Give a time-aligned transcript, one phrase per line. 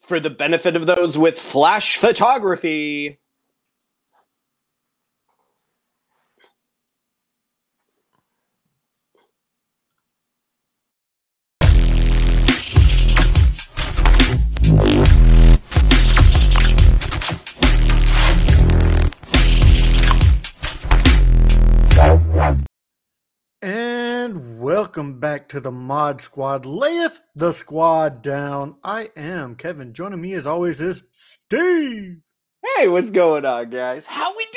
[0.00, 3.18] for the benefit of those with flash photography.
[25.54, 26.66] To the Mod Squad.
[26.66, 28.74] Layeth the squad down.
[28.82, 29.92] I am Kevin.
[29.92, 32.16] Joining me as always is Steve.
[32.76, 34.04] Hey, what's going on, guys?
[34.04, 34.48] How we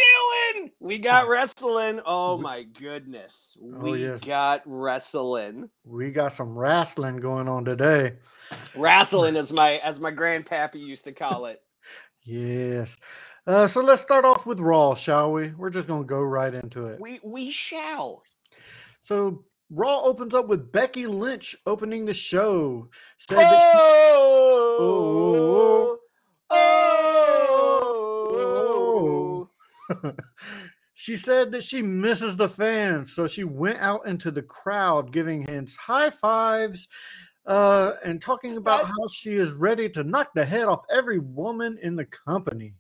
[0.56, 0.72] doing?
[0.80, 2.02] We got wrestling.
[2.04, 3.56] Oh my goodness.
[3.62, 4.24] We Oh, yes.
[4.24, 5.70] got wrestling.
[5.86, 8.14] We got some wrestling going on today.
[8.76, 11.62] Wrestling as my as my grandpappy used to call it.
[12.24, 12.98] Yes.
[13.46, 15.50] Uh, so let's start off with Raw, shall we?
[15.50, 17.00] We're just going to go right into it.
[17.00, 18.24] We we shall.
[19.00, 22.90] So Raw opens up with Becky Lynch opening the show.
[23.18, 23.68] Said that she-
[24.80, 25.98] Oh,
[28.30, 29.50] oh,
[30.94, 35.42] she said that she misses the fans, so she went out into the crowd giving
[35.44, 36.88] hands high fives
[37.46, 41.20] uh, and talking about That- how she is ready to knock the head off every
[41.20, 42.74] woman in the company.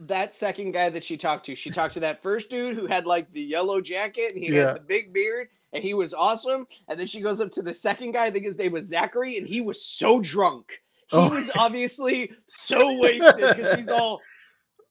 [0.00, 3.06] that second guy that she talked to, she talked to that first dude who had
[3.06, 4.66] like the yellow jacket and he Yeah.
[4.68, 6.66] had the big beard and he was awesome.
[6.88, 9.36] And then she goes up to the second guy, I think his name was Zachary,
[9.36, 10.80] and he was so drunk.
[11.10, 11.28] He Oh.
[11.34, 14.20] was obviously so wasted because he's all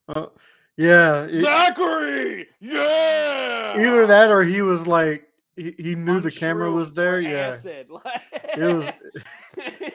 [0.07, 0.27] Uh,
[0.77, 3.73] yeah, Zachary, yeah.
[3.77, 7.19] either that or he was like he, he knew the camera was there.
[7.21, 7.87] Yeah, acid.
[8.33, 8.91] it was.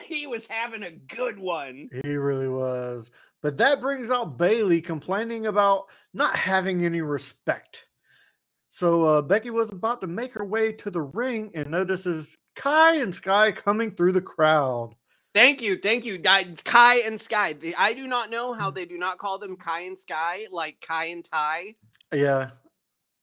[0.05, 1.89] he was having a good one.
[2.03, 3.11] He really was.
[3.41, 7.85] But that brings out Bayley complaining about not having any respect.
[8.79, 12.95] So uh, Becky was about to make her way to the ring and notices Kai
[13.01, 14.95] and Sky coming through the crowd.
[15.35, 16.17] Thank you, thank you,
[16.63, 17.51] Kai and Sky.
[17.51, 18.59] The, I do not know Mm.
[18.59, 21.75] how they do not call them Kai and Sky, like Kai and Ty.
[22.13, 22.51] Yeah,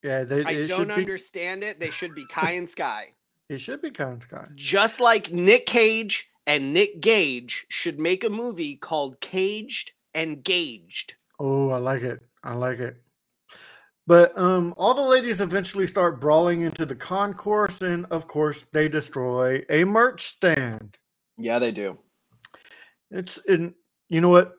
[0.02, 0.24] yeah.
[0.24, 0.92] They, I don't should be.
[0.94, 1.80] understand it.
[1.80, 3.14] They should be Kai and Sky,
[3.48, 4.46] It should be Kai and Sky.
[4.56, 11.14] just like Nick Cage and Nick Gage should make a movie called Caged and Gaged.
[11.40, 12.20] Oh, I like it.
[12.44, 12.98] I like it.
[14.06, 18.88] But um, all the ladies eventually start brawling into the concourse, and of course, they
[18.88, 20.96] destroy a merch stand.
[21.36, 21.98] Yeah, they do.
[23.10, 23.74] It's in.
[24.08, 24.52] You know what?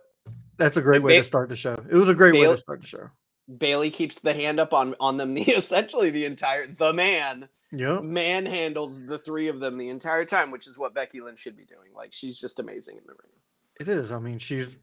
[0.57, 1.81] That's a great And way to start the show.
[1.89, 3.09] It was a great way to start the show.
[3.57, 5.33] Bayley keeps the hand up on on them.
[5.33, 7.99] The essentially the entire the man Yep.
[8.03, 11.65] manhandles the three of them the entire time, which is what Becky Lynch should be
[11.65, 11.89] doing.
[11.93, 13.31] Like she's just amazing in the ring.
[13.79, 14.11] It is.
[14.11, 14.77] I mean, she's.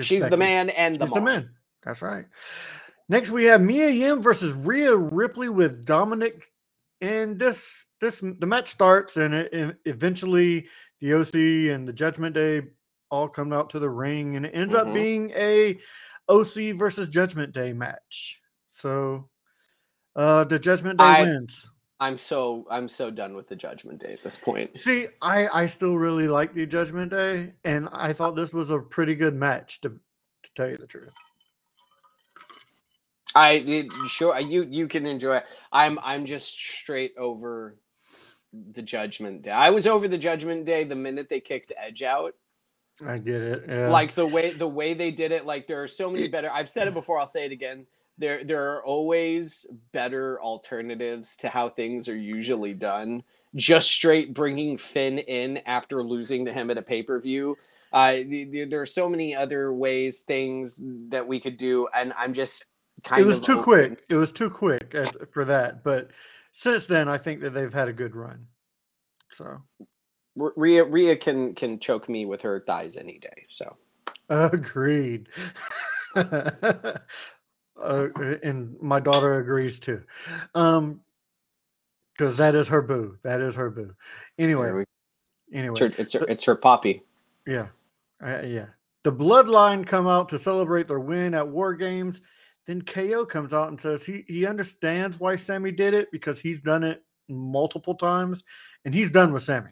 [0.00, 1.50] she's the man and the She's the man.
[1.82, 2.26] That's right.
[3.08, 6.44] Next, we have Mia Yim versus Rhea Ripley with Dominic,
[7.00, 10.68] and this this the match starts, and it, eventually
[11.00, 12.62] the OC and the Judgment Day
[13.10, 14.94] all come out to the ring, and it ends up Mhm.
[14.94, 15.78] being a
[16.28, 18.42] OC versus Judgment Day match.
[18.66, 19.30] So,
[20.16, 21.70] uh, the Judgment Day I- wins.
[21.98, 24.76] I'm so I'm so done with the Judgment Day at this point.
[24.76, 28.80] See, I I still really like the Judgment Day, and I thought this was a
[28.80, 31.14] pretty good match to to tell you the truth.
[33.36, 35.44] I it, sure you you can enjoy it.
[35.70, 37.76] I'm I'm just straight over
[38.72, 39.50] the Judgment Day.
[39.50, 42.34] I was over the Judgment Day the minute they kicked Edge out.
[43.06, 43.64] I get it.
[43.68, 43.90] Yeah.
[43.90, 45.44] Like the way the way they did it.
[45.44, 46.50] Like there are so many better.
[46.50, 47.18] I've said it before.
[47.18, 47.86] I'll say it again.
[48.16, 53.22] There there are always better alternatives to how things are usually done.
[53.54, 57.56] Just straight bringing Finn in after losing to him at a pay per view.
[57.92, 62.12] Uh, the, the, there are so many other ways, things that we could do, and
[62.16, 62.64] I'm just
[63.06, 64.04] kind it was too open- quick.
[64.08, 64.94] It was too quick
[65.32, 65.82] for that.
[65.84, 66.10] But
[66.52, 68.46] since then, I think that they've had a good run.
[69.30, 69.62] So
[70.34, 73.46] Ria Rhea Rhea can can choke me with her thighs any day.
[73.48, 73.76] So
[74.28, 75.28] agreed.
[76.16, 76.98] uh,
[78.42, 80.02] and my daughter agrees too,
[80.54, 81.00] um,
[82.16, 83.18] because that is her boo.
[83.22, 83.94] That is her boo.
[84.38, 84.84] Anyway, we-
[85.56, 87.02] anyway, it's her, it's her, it's her poppy.
[87.46, 87.68] Yeah.
[88.22, 88.66] Uh, yeah.
[89.04, 92.20] The Bloodline come out to celebrate their win at War Games.
[92.66, 96.60] Then KO comes out and says he, he understands why Sami did it because he's
[96.60, 98.42] done it multiple times
[98.84, 99.70] and he's done with Sami.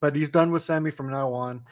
[0.00, 1.64] But he's done with Sami from now on.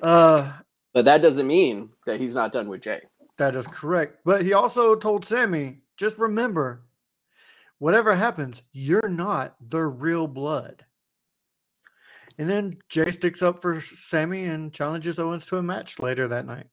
[0.00, 0.52] Uh
[0.94, 3.00] But that doesn't mean that he's not done with Jay.
[3.38, 4.18] that is correct.
[4.24, 6.84] But he also told Sami, just remember,
[7.78, 10.84] whatever happens, you're not the real blood.
[12.38, 16.46] And then Jay sticks up for Sami and challenges Owens to a match later that
[16.46, 16.68] night.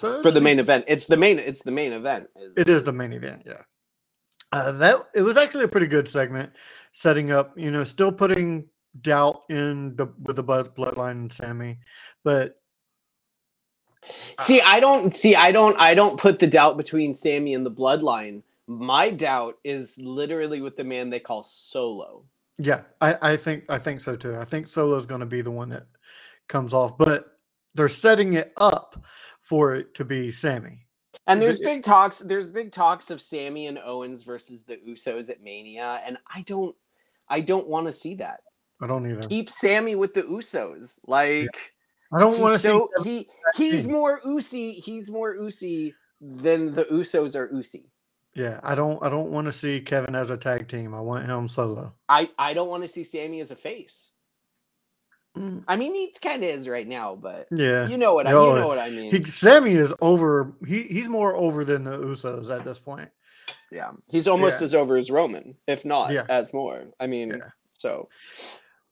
[0.00, 0.86] So for the main event.
[0.88, 1.38] It's the main.
[1.38, 2.28] It's the main event.
[2.56, 3.62] It is the main event, yeah.
[4.50, 6.50] Uh, that it was actually a pretty good segment,
[6.92, 7.52] setting up.
[7.56, 8.66] You know, still putting
[9.02, 11.78] doubt in the with the bloodline and Sami,
[12.24, 12.56] but
[14.38, 15.36] See, I don't see.
[15.36, 15.78] I don't.
[15.78, 18.42] I don't put the doubt between Sami and the Bloodline.
[18.66, 22.24] My doubt is literally with the man they call Solo.
[22.58, 24.36] Yeah, I, I think I think so too.
[24.36, 25.86] I think Solo's going to be the one that
[26.48, 27.38] comes off, but
[27.74, 29.04] they're setting it up
[29.40, 30.86] for it to be Sami.
[31.26, 32.18] And there's big talks.
[32.18, 36.74] There's big talks of Sami and Owens versus the Usos at Mania, and I don't.
[37.28, 38.40] I don't want to see that.
[38.80, 39.28] I don't either.
[39.28, 40.98] Keep Sami with the Usos.
[41.06, 41.72] Like
[42.12, 43.28] I don't want to so, see.
[43.54, 43.92] he he's team.
[43.92, 44.72] more Usy.
[44.72, 47.90] He's more Usy than the Usos are Usy.
[48.34, 49.02] Yeah, I don't.
[49.02, 50.94] I don't want to see Kevin as a tag team.
[50.94, 51.94] I want him solo.
[52.08, 54.12] I I don't want to see Sami as a face.
[55.36, 58.30] Mm, I mean, he kind of is right now, but Yeah, you know what I
[58.30, 59.12] you know what I mean.
[59.12, 60.52] he Sami is over.
[60.66, 63.08] He he's more over than the Usos at this point.
[63.70, 64.64] yeah, he's almost Yeah.
[64.64, 66.26] as over as Roman, if not Yeah.
[66.28, 66.84] as more.
[66.98, 67.50] I mean, Yeah.
[67.74, 68.08] so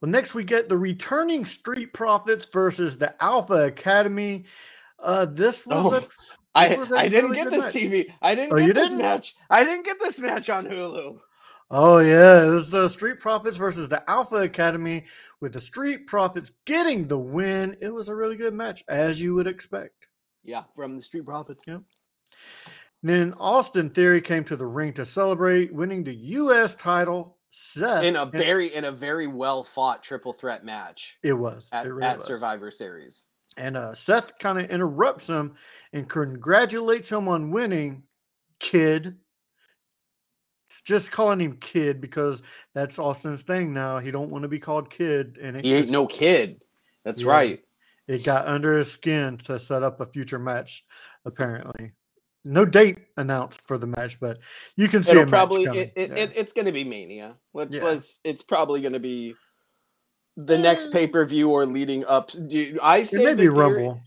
[0.01, 4.45] Well, next we get the returning Street Profits versus the Alpha Academy.
[5.01, 6.07] Uh, this was Oh, a
[6.55, 7.75] I I didn't really get this match.
[7.75, 8.15] TV.
[8.23, 9.03] I didn't Oh, get you this didn't?
[9.03, 9.35] match.
[9.51, 11.19] I didn't get this match on Hulu.
[11.71, 15.05] Oh yeah, it was the Street Profits versus the Alpha Academy
[15.41, 17.77] with the Street Profits getting the win.
[17.81, 20.07] It was a really good match, as you would expect.
[20.45, 21.67] Yeah, from the Street Profits.
[21.67, 21.79] Yeah.
[23.03, 26.75] Then Austin Theory came to the ring to celebrate winning the U.S.
[26.75, 27.37] title.
[27.51, 31.87] Seth In a very in a very well fought triple threat match it was at,
[31.87, 32.27] it really at was.
[32.27, 33.27] Survivor Series.
[33.57, 35.55] and uh, Seth kind of interrupts him
[35.93, 38.03] and congratulates him on winning.
[38.61, 39.17] Kid,
[40.85, 42.43] just calling him kid because
[42.75, 43.99] that's Austin's thing now.
[43.99, 46.65] He don't want to be called kid, and it He ain't just- no kid.
[47.05, 47.31] That's Yeah.
[47.31, 47.65] right.
[48.07, 50.83] it got under his skin to set up a future match.
[51.27, 51.93] Apparently,
[52.43, 54.39] no date announced for the match, but
[54.77, 56.17] you can see It'll a probably it, it, Yeah.
[56.17, 57.37] it, it's gonna be Mania.
[57.53, 57.85] Let's Yeah.
[57.85, 59.35] let's it's probably gonna be
[60.39, 60.93] the next Eh.
[60.93, 62.31] pay per view or leading up.
[62.31, 64.01] Do I it say may the be Rumble.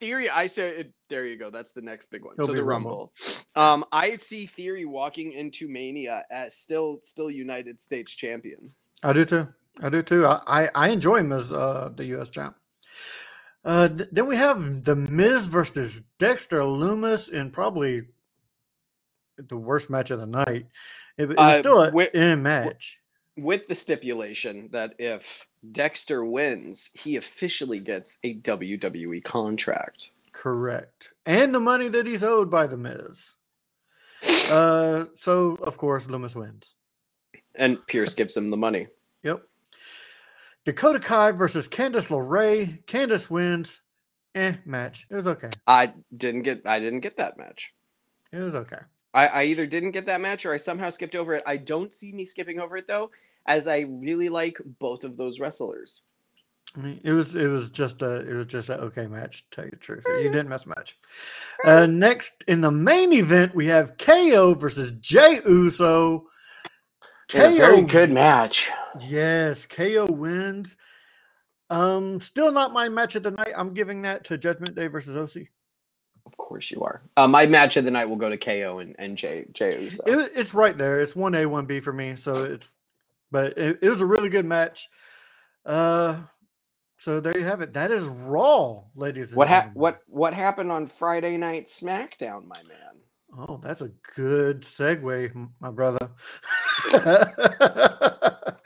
[0.00, 1.50] Theory, I say there you go.
[1.50, 2.34] That's the next big one.
[2.36, 3.12] It'll so the Rumble.
[3.54, 3.72] Rumble.
[3.74, 8.74] Um, I see Theory walking into Mania as still still United States champion.
[9.02, 9.48] I do too.
[9.82, 10.26] I do too.
[10.26, 12.28] I, I, I enjoy him as uh, the U.S.
[12.28, 12.56] champ.
[13.64, 18.02] Uh, th- then we have the Miz versus Dexter Lumis in probably
[19.38, 20.66] the worst match of the night.
[21.16, 22.98] It, it was Uh, still a in match.
[23.36, 30.10] With the stipulation that if Dexter wins, he officially gets a WWE contract.
[30.32, 31.10] Correct.
[31.26, 33.32] And the money that he's owed by the Miz.
[34.50, 36.74] Uh, so of course Lumis wins.
[37.54, 38.88] And Pierce gives him the money.
[39.22, 39.42] Yep.
[40.64, 42.84] Dakota Kai versus Candice LeRae.
[42.86, 43.80] Candice wins.
[44.34, 45.06] Eh, match.
[45.10, 45.50] It was okay.
[45.66, 47.72] I didn't get I didn't get that match.
[48.32, 48.80] It was okay.
[49.12, 51.44] I, I either didn't get that match or I somehow skipped over it.
[51.46, 53.12] I don't see me skipping over it though,
[53.46, 56.02] as I really like both of those wrestlers.
[56.76, 59.44] I mean, it was it was just a it was just an okay match.
[59.50, 60.98] To tell you the truth, you didn't miss much.
[61.64, 66.26] Uh, next in the main event, we have KO versus Jay Uso.
[67.32, 68.70] In a very good match.
[69.00, 70.76] Yes, KO wins.
[71.70, 73.52] Um, still not my match of the night.
[73.56, 75.44] I'm giving that to Judgment Day versus OC.
[76.26, 77.02] Of course you are.
[77.16, 80.02] Uh, my match of the night will go to KO and, and Jay Jay Uso.
[80.06, 81.00] It, it's right there.
[81.00, 82.16] It's one A, one B for me.
[82.16, 82.70] So it's,
[83.34, 84.88] but it, it was a really good match.
[85.66, 86.18] Uh,
[86.98, 87.72] so there you have it.
[87.72, 89.30] That is Raw, ladies.
[89.30, 92.78] And what ha- what what happened on Friday night SmackDown, my man?
[93.36, 96.08] Oh, that's a good segue, my brother.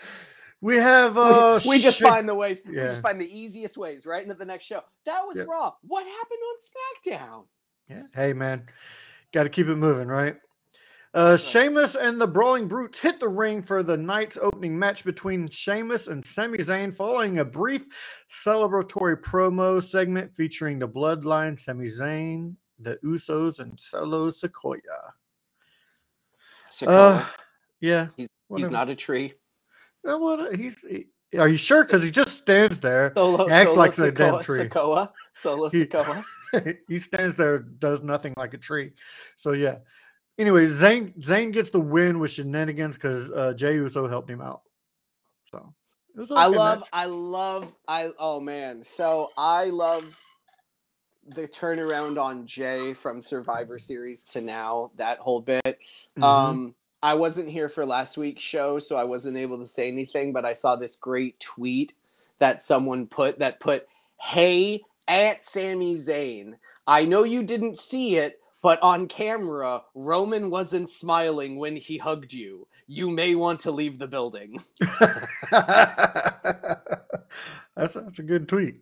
[0.60, 2.62] we have We- uh we, just Sha- find the ways.
[2.66, 4.82] We just find the easiest ways right into the next show.
[5.06, 5.46] That was Yep.
[5.48, 5.72] Raw.
[5.82, 6.56] What happened on
[7.16, 7.44] SmackDown?
[7.88, 8.02] Yeah.
[8.14, 8.66] Hey man,
[9.32, 10.36] got to keep it moving, right?
[11.14, 15.48] Uh, Sheamus and the Brawling Brutes hit the ring for the night's opening match between
[15.48, 17.86] Sheamus and Sami Zayn, following a brief
[18.30, 24.80] celebratory promo segment featuring the Bloodline, Sami Zayn, the Usos, and Solo Sequoia.
[26.70, 26.86] Sikoa.
[26.88, 27.26] Uh,
[27.80, 28.70] yeah, he's whatever.
[28.70, 29.32] not a tree.
[30.06, 30.54] Uh, what?
[30.56, 30.80] He's.
[30.82, 31.06] he-
[31.38, 31.84] are you sure?
[31.84, 33.12] Because he just stands there.
[33.14, 34.60] Solo, acts solo like a damn tree.
[34.60, 35.86] Sikoa, solo He-
[36.88, 38.92] he stands there, does nothing like a tree.
[39.36, 39.78] So yeah.
[40.38, 44.62] Anyway, Zayn Zayn gets the win with shenanigans because uh, Jay Uso helped him out.
[45.50, 45.74] So
[46.14, 46.30] it was.
[46.30, 46.88] I love, match.
[46.92, 48.84] I love, I oh man.
[48.84, 50.16] So I love
[51.26, 54.92] the turnaround on Jay from Survivor Series to now.
[54.96, 55.78] That whole bit.
[56.16, 56.22] Mhm.
[56.22, 60.32] Um, I wasn't here for last week's show, so I wasn't able to say anything.
[60.32, 61.94] But I saw this great tweet
[62.38, 63.88] that someone put that put,
[64.20, 66.54] "Hey at Sami Zayn,
[66.86, 72.32] I know you didn't see it." But on camera, Roman wasn't smiling when he hugged
[72.32, 72.66] you.
[72.86, 74.60] You may want to leave the building.
[77.76, 78.80] that's that's a good tweet.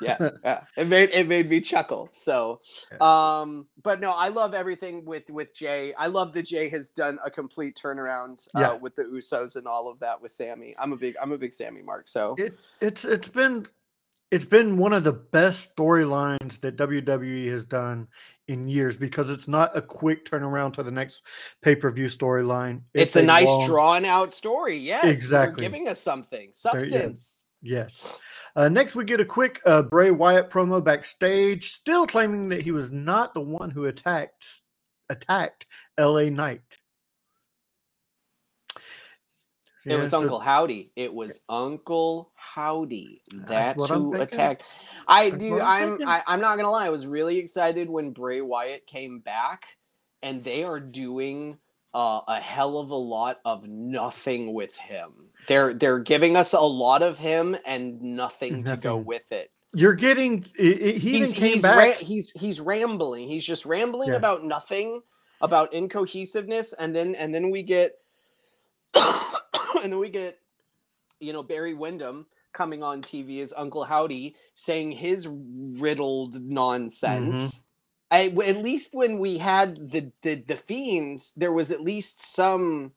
[0.00, 0.60] yeah, yeah.
[0.76, 2.08] It made it made me chuckle.
[2.12, 2.60] So,
[3.00, 5.92] um, but no, I love everything with with Jay.
[5.94, 8.72] I love that Jay has done a complete turnaround uh, Yeah.
[8.74, 10.74] with the Usos and all of that with Sami.
[10.78, 12.08] I'm a big I'm a big Sami Mark.
[12.08, 13.66] So It it's it's been
[14.30, 18.06] it's been one of the best storylines that WWE has done
[18.48, 21.22] in years because it's not a quick turnaround to the next
[21.62, 22.82] pay-per-view storyline.
[22.94, 24.76] it's, a, nice long- drawn out story.
[24.76, 25.62] Yes, Exactly.
[25.62, 27.44] They're giving us something substance.
[27.62, 28.16] Yes.
[28.56, 32.72] Uh, next, we get a quick uh, Bray Wyatt promo backstage, still claiming that he
[32.72, 34.44] was not the one who attacked
[35.08, 35.66] attacked
[35.98, 36.30] L.A.
[36.30, 36.78] Knight.
[39.86, 40.92] It was Uncle Howdy.
[40.96, 43.22] It was Uncle Howdy.
[43.32, 44.64] That's That's, what I'm who attacked.
[45.08, 45.54] I That's do.
[45.60, 45.88] I'm I'm.
[45.90, 46.08] thinking.
[46.08, 46.86] I, I'm not gonna lie.
[46.86, 49.64] I was really excited when Bray Wyatt came back,
[50.22, 51.56] and they are doing
[51.94, 55.12] uh, a hell of a lot of nothing with him.
[55.48, 59.50] They're they're giving us a lot of him and nothing, to go with it.
[59.74, 60.44] You're getting.
[60.58, 61.76] i- i- he He's came he's, back.
[61.76, 63.26] ra- he's he's rambling.
[63.28, 64.16] He's just rambling Yeah.
[64.16, 65.00] about nothing,
[65.40, 67.92] about incohesiveness, and then and then we get,
[69.82, 70.38] and then we get,
[71.20, 77.60] you know, Barry Windham coming on TV as Uncle Howdy saying his riddled nonsense.
[77.60, 77.66] Mm-hmm.
[78.12, 82.20] I w at least when we had the, the the fiends, there was at least
[82.34, 82.92] some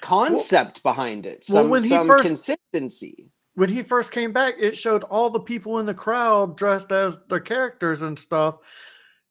[0.00, 3.30] concept behind it, some he some first- consistency.
[3.54, 7.16] when he first came back, it showed all the people in the crowd dressed as
[7.28, 8.58] their characters and stuff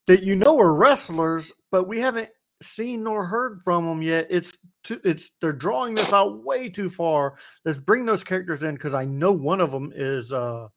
[0.07, 2.29] that you know are wrestlers, but we haven't
[2.61, 4.27] seen nor heard from them yet.
[4.29, 7.37] It's too, it's they're drawing this out way too far.
[7.63, 10.67] Let's bring those characters in because I know one of them is uh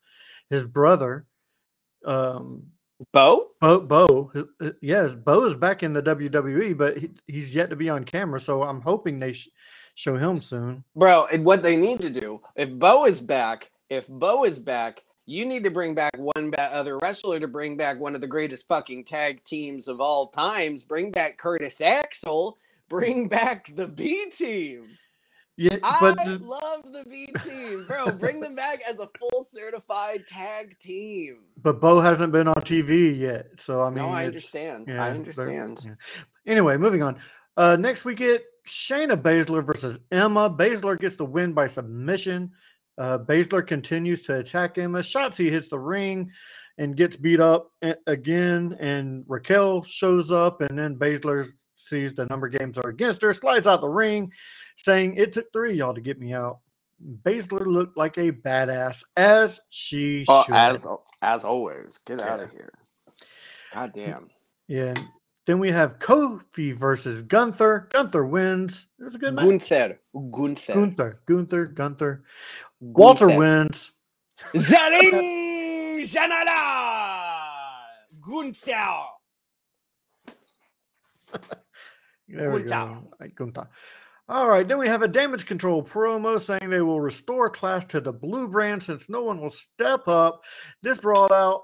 [0.50, 1.26] his brother.
[2.04, 2.64] Um,
[3.12, 4.32] Bo, Bo, Bo,
[4.82, 8.40] yes, Bo is back in the WWE, but he, he's yet to be on camera.
[8.40, 9.50] So I'm hoping they sh-
[9.94, 10.82] show him soon.
[10.96, 15.04] Bro, and what they need to do, if Bo is back, if Bo is back,
[15.28, 18.66] you need to bring back one other wrestler to bring back one of the greatest
[18.66, 20.84] fucking tag teams of all times.
[20.84, 22.56] Bring back Curtis Axel.
[22.88, 24.88] Bring back the B team.
[25.58, 28.10] Yeah, I the- love the B team, bro.
[28.12, 31.40] Bring them back as a full certified tag team.
[31.60, 34.86] but Bo hasn't been on TV yet, so I mean, no, I understand.
[34.88, 35.84] yeah, I understand.
[35.84, 35.94] yeah.
[36.46, 37.18] Anyway, moving on.
[37.56, 40.48] Uh, next we get Shayna Baszler versus Emma.
[40.48, 42.52] Baszler gets the win by submission.
[42.98, 44.98] Uh, Baszler continues to attack Emma.
[44.98, 46.30] Shotzi hits the ring
[46.78, 47.70] and gets beat up
[48.06, 48.76] again.
[48.80, 53.66] And Raquel shows up, and then Baszler sees the number games are against her, slides
[53.68, 54.32] out the ring,
[54.76, 56.58] saying, "It took three of y'all to get me out."
[57.22, 60.54] Baszler looked like a badass, as she Well, should.
[60.56, 60.86] as
[61.22, 62.72] as always, get out of here.
[63.72, 64.28] God damn.
[64.66, 64.94] Yeah.
[65.48, 67.88] Then we have Kofi versus Gunther.
[67.90, 68.84] Gunther wins.
[69.00, 69.46] It was a good match.
[69.46, 69.98] Gunther.
[70.12, 70.74] Gunther.
[70.74, 72.22] Gunther, Gunther, Gunther.
[72.80, 73.38] Walter Gunther.
[73.38, 73.92] wins.
[74.54, 77.40] Zaring Janala
[78.20, 79.04] Gunther.
[82.28, 83.00] There we Gunther.
[83.18, 83.28] go.
[83.34, 83.70] Gunther.
[84.28, 84.68] All right.
[84.68, 88.48] Then we have a damage control promo saying they will restore class to the blue
[88.50, 90.42] brand since no one will step up.
[90.82, 91.62] This brought out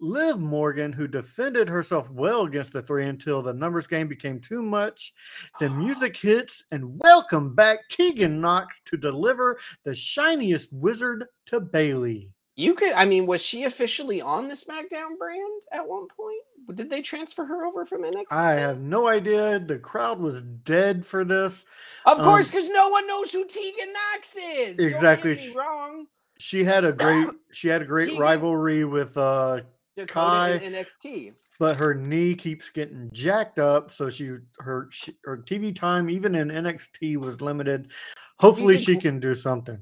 [0.00, 4.62] Liv Morgan, who defended herself well against the three until the numbers game became too
[4.62, 5.12] much.
[5.60, 12.30] The music hits, and welcome back Tegan Nox to deliver the shiniest wizard to Bayley.
[12.54, 16.76] You could, I mean, was she officially on the SmackDown brand at one point?
[16.76, 18.26] Did they transfer her over from NXT?
[18.30, 19.58] I have no idea.
[19.58, 21.64] The crowd was dead for this.
[22.04, 24.78] of um, course, because no one knows who Tegan Nox is.
[24.78, 25.36] Exactly.
[25.56, 26.06] wrong.
[26.48, 29.60] She had a great she had a great rivalry with uh
[29.96, 30.50] Dakota Kai.
[30.54, 31.34] in NXT.
[31.60, 36.34] but her knee keeps getting jacked up so she her she, her TV time even
[36.34, 37.92] in NXT was limited.
[38.40, 39.78] Hopefully a she can do something.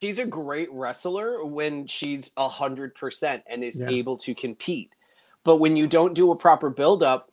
[0.00, 3.90] She's a great wrestler when she's a hundred percent and is Yeah.
[3.90, 4.90] able to compete.
[5.44, 7.30] But when you don't do a proper build up,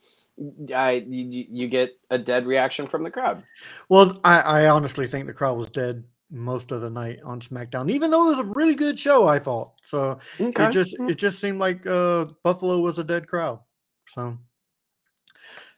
[0.76, 3.44] I you, you you get a dead reaction from the crowd.
[3.88, 7.90] Well, I, I honestly think the crowd was dead most of the night on SmackDown,
[7.90, 9.28] even though it was a really good show.
[9.28, 10.20] I thought so.
[10.40, 10.66] Okay.
[10.66, 13.60] It just it just seemed like uh, Buffalo was a dead crowd.
[14.08, 14.38] So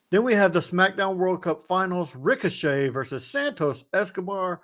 [0.10, 4.62] then we have the SmackDown World Cup Finals: Ricochet versus Santos Escobar.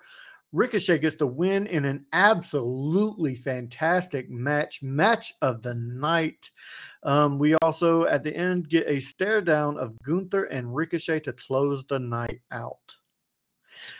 [0.54, 6.48] Ricochet gets the win in an absolutely fantastic match, match of the night.
[7.02, 11.32] Um, we also at the end get a stare down of Gunther and Ricochet to
[11.32, 12.96] close the night out.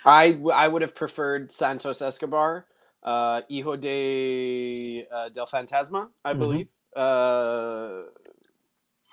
[0.05, 2.67] I I would have preferred Santos Escobar,
[3.03, 6.39] uh, Hijo de uh, del Fantasma, I Mhm.
[6.39, 8.03] believe, uh,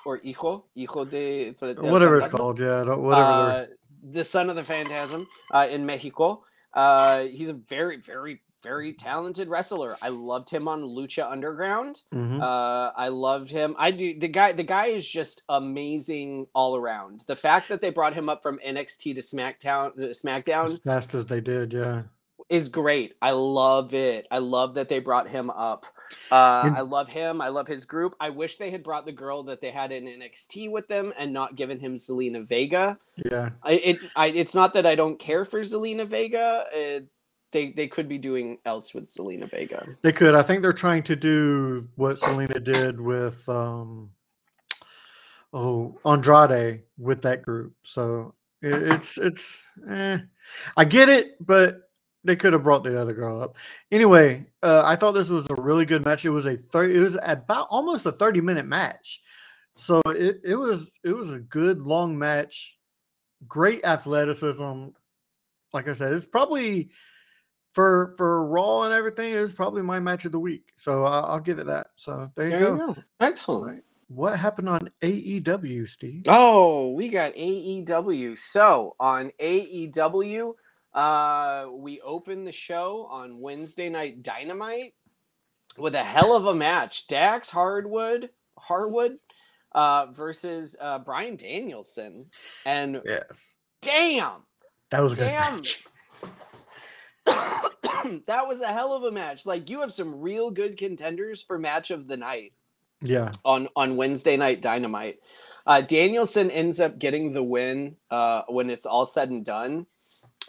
[0.05, 3.29] or Hijo, Hijo de whatever it's called, yeah, don't- whatever.
[3.29, 3.65] Uh,
[4.03, 6.43] the son of the Phantasm uh, in Mexico.
[6.73, 9.95] Uh, he's a very, very very talented wrestler.
[10.01, 12.01] I loved him on Lucha Underground.
[12.13, 12.41] Mhm.
[12.41, 13.75] Uh, I loved him.
[13.77, 14.17] I do.
[14.17, 14.51] The guy.
[14.51, 17.21] The guy is just amazing all around.
[17.27, 21.13] The fact that they brought him up from NXT to SmackDown, uh, SmackDown as fast
[21.15, 22.03] as they did, yeah.
[22.49, 23.15] is great.
[23.21, 24.27] I love it.
[24.29, 25.85] I love that they brought him up.
[26.29, 27.41] Uh, And- I love him.
[27.41, 28.15] I love his group.
[28.19, 31.31] I wish they had brought the girl that they had in NXT with them and
[31.31, 32.99] not given him Zelina Vega.
[33.15, 33.51] Yeah.
[33.63, 36.65] I, it, I, it's not that I don't care for Zelina Vega.
[36.75, 36.99] Uh,
[37.51, 39.85] they, they could be doing else with Zelina Vega.
[40.01, 40.35] They could.
[40.35, 44.11] I think they're trying to do what Zelina did with um
[45.53, 47.73] oh Andrade with that group.
[47.83, 50.19] So it, it's it's eh.
[50.77, 51.89] I get it, but
[52.23, 53.57] they could have brought the other girl up.
[53.91, 56.23] Anyway, uh, I thought this was a really good match.
[56.23, 56.95] It was a thirty.
[56.95, 59.21] It was about almost a thirty minute match.
[59.75, 62.77] So it, it was it was a good long match.
[63.47, 64.89] Great athleticism.
[65.73, 66.91] Like I said, it's probably
[67.73, 69.33] for for Raw and everything.
[69.33, 70.71] It was probably my match of the week.
[70.77, 71.87] So I'll, I'll give it that.
[71.95, 72.73] So there you There go.
[72.75, 72.97] you go.
[73.19, 73.83] Excellent.
[74.07, 76.23] What happened on AEW, Steve?
[76.27, 78.37] Oh, we got AEW.
[78.37, 80.53] So on AEW,
[80.93, 84.93] uh, we opened the show on Wednesday night Dynamite
[85.77, 87.07] with a hell of a match.
[87.07, 89.17] Dax Harwood, Harwood,
[89.73, 92.25] uh, versus uh, Bryan Danielson,
[92.65, 94.43] and Yes, damn,
[94.91, 95.55] that was a good Damn.
[95.55, 95.83] match.
[98.27, 99.45] that was a hell of a match.
[99.45, 102.53] Like you have some real good contenders for match of the night
[103.01, 105.19] Yeah, on on Wednesday night Dynamite.
[105.65, 109.85] Uh, Danielson ends up getting the win uh, when it's all said and done.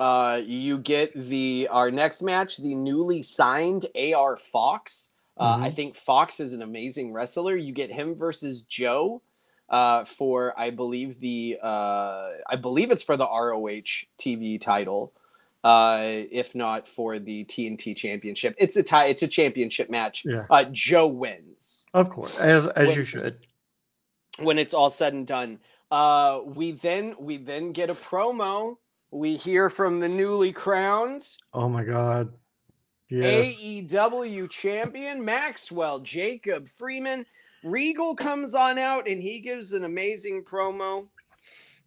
[0.00, 5.12] Uh, you get the our next match, the newly signed AR Fox.
[5.38, 5.74] Uh, I Mhm.
[5.74, 7.56] think Fox is an amazing wrestler.
[7.56, 9.22] You get him versus Joe
[9.68, 15.12] uh, for I believe the uh, I believe it's for the ROH TV title.
[15.64, 16.00] Uh,
[16.31, 19.07] if not for the TNT championship, it's a tie.
[19.07, 20.23] It's a championship match.
[20.25, 20.47] Yeah.
[20.50, 23.37] Uh, Joe wins of course, as as When- you should.
[24.38, 25.59] when it's all said and done.
[25.90, 28.76] Uh, we then we then get a promo.
[29.10, 32.30] We hear from the newly crowned Oh my god.
[33.10, 33.60] Yes.
[33.60, 37.26] AEW champion Maxwell Jacob Friedman.
[37.63, 41.08] Regal comes on out and he gives an amazing promo.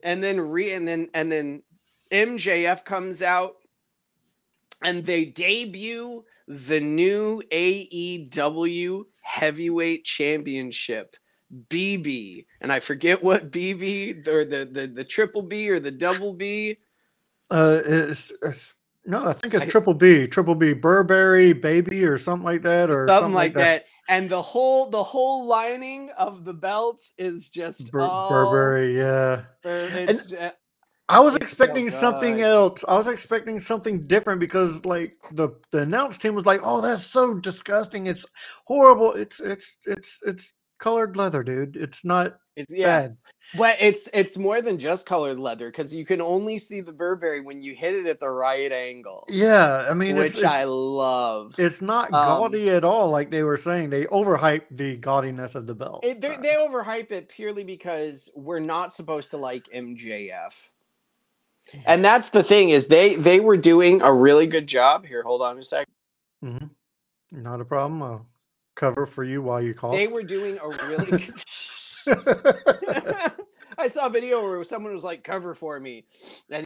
[0.03, 1.63] And then re and then and then
[2.11, 3.55] MJF comes out
[4.83, 11.15] and they debut the new AEW Heavyweight Championship.
[11.69, 16.33] BB and I forget what BB or the the the triple B or the double
[16.33, 16.77] B.
[17.51, 18.73] Uh, it's, it's
[19.05, 22.89] no, I think it's I- Triple B, Triple B, Burberry, Baby, or something like that,
[22.89, 23.85] or something, like that.
[24.09, 29.43] And the whole the whole lining of the belts is just Bur- Burberry, yeah.
[29.61, 30.49] Bur- It's ju-
[31.07, 32.83] I was It's so expecting something else.
[32.87, 37.05] I was expecting something different because, like, the the announce team was like, "Oh, that's
[37.05, 38.07] so disgusting!
[38.07, 38.25] It's
[38.65, 39.13] horrible!
[39.13, 41.75] It's it's it's it's colored leather, dude.
[41.75, 43.17] It's not it's yeah, bad."
[43.53, 47.41] but it's it's more than just colored leather because you can only see the Burberry
[47.41, 50.69] when you hit it at the right angle, Yeah, I mean, which it's, I it's,
[50.69, 51.55] love.
[51.59, 53.89] it's not Um, gaudy at all, like they were saying.
[53.91, 56.03] They overhype the gaudiness of the belt.
[56.03, 60.69] It, they overhype it purely because we're not supposed to like MJF.
[61.85, 65.05] And that's the thing is they they were doing a really good job.
[65.05, 65.87] Here, hold on a sec.
[66.43, 66.69] mhm.
[67.31, 68.01] Not a problem.
[68.03, 68.25] I'll
[68.75, 69.93] cover for you while you cough.
[69.93, 71.33] They were doing a really good
[73.77, 76.05] I saw a video where someone was like, "Cover for me,"
[76.49, 76.65] and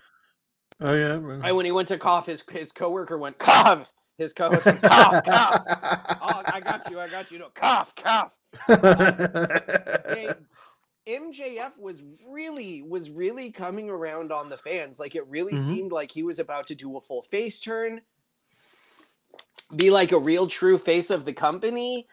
[0.82, 1.40] oh yeah.
[1.42, 3.92] I, when he went to cough, his his coworker went cough.
[4.18, 5.64] His co-host went cough, cough.
[6.22, 7.40] Oh, I got you, I got you.
[7.40, 8.38] No, cough, cough.
[8.68, 10.28] They,
[11.10, 15.00] MJF was really was really coming around on the fans.
[15.00, 15.60] Like it really Mhm.
[15.68, 18.02] seemed like he was about to do a full face turn,
[19.76, 22.08] be like a real true face of the company,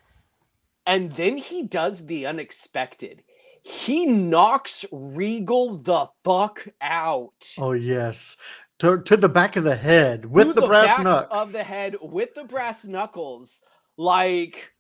[0.87, 3.22] and then he does the unexpected.
[3.62, 7.54] He knocks Regal the fuck out.
[7.59, 8.37] oh yes,
[8.78, 11.30] to to the back of the head with to the, brass knucks.
[11.30, 13.62] of the head with the brass knuckles.
[13.96, 14.72] Like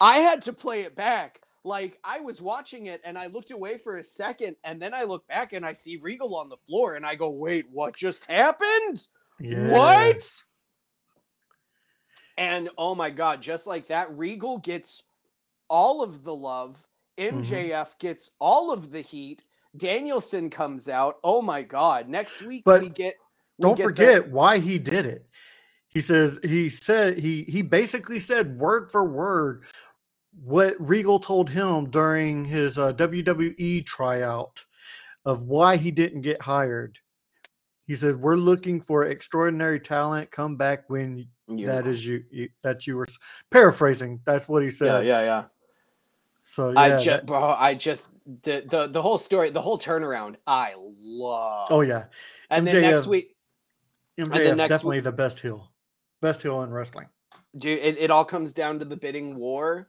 [0.00, 1.40] I had to play it back.
[1.68, 5.04] Like I was watching it and I looked away for a second and then I
[5.04, 8.24] look back and I see Regal on the floor and I go, "Wait, what just
[8.24, 9.06] happened?
[9.38, 9.70] Yeah.
[9.70, 10.28] What?"
[12.36, 15.02] And oh my god, just like that, Regal gets
[15.68, 16.84] all of the love.
[17.18, 17.40] Mm-hmm.
[17.40, 19.42] MJF gets all of the heat.
[19.76, 21.16] Danielson comes out.
[21.24, 22.08] Oh my god.
[22.08, 23.16] Next week But we get
[23.58, 25.26] we Don't get the- forget why he did it.
[25.88, 29.64] He says he said he he basically said word for word
[30.42, 34.64] what Regal told him during his uh, WWE tryout
[35.24, 36.98] of why he didn't get hired.
[37.86, 40.30] He said, "We're looking for extraordinary talent.
[40.30, 41.86] Come back when that Unicorn.
[41.86, 43.06] is you, you that you were
[43.50, 44.20] paraphrasing.
[44.24, 45.06] That's what he said.
[45.06, 45.44] yeah, yeah.
[46.44, 48.08] So yeah, I just, that- bro, I just
[48.42, 51.68] the, the the whole story, the whole turnaround, I love.
[51.70, 52.04] oh yeah,
[52.50, 53.36] and then next MJF week,
[54.18, 55.72] MJF next definitely week- the best heel,
[56.22, 57.08] best heel in wrestling.
[57.56, 59.88] dude, it, it all comes down to the bidding war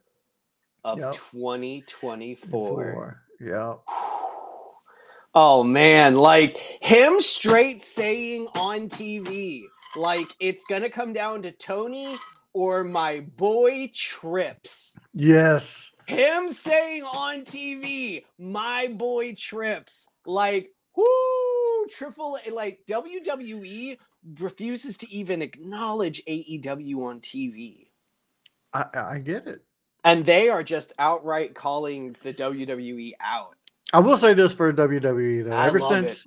[0.84, 1.14] of Yep.
[1.14, 2.48] 2024.
[2.48, 3.22] Four.
[3.40, 3.74] Yeah,
[5.34, 9.62] Oh man, like him straight saying on TV,
[9.96, 12.16] like it's gonna come down to Tony
[12.52, 14.98] or my boy Trips.
[15.14, 23.98] yes, Him saying on TV, my boy Trips, like whoo, triple A, like WWE
[24.40, 27.86] refuses to even acknowledge AEW on TV.
[28.72, 29.60] I I get it.
[30.04, 33.54] And they are just outright calling the WWE out.
[33.92, 35.56] I will say this for WWE though.
[35.56, 36.10] I ever love it.
[36.10, 36.26] since,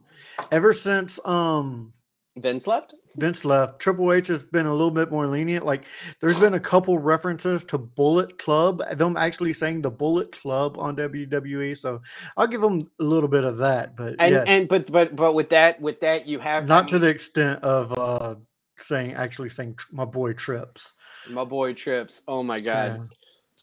[0.52, 1.94] ever since um
[2.36, 2.96] Vince left?
[3.16, 5.66] Vince left, Triple H has been a little bit more lenient.
[5.66, 5.86] Like
[6.20, 10.96] there's been a couple references to Bullet Club, them actually saying the Bullet Club on
[10.96, 11.78] WWE.
[11.78, 12.02] So
[12.36, 15.34] I'll give them a little bit of that, but And yeah, and but but but
[15.34, 18.36] with that with that you have I not to the extent of uh
[18.78, 20.96] saying actually saying my boy Trips.
[21.30, 22.24] my boy Trips.
[22.28, 22.98] Oh my Yeah.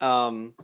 [0.00, 0.54] Um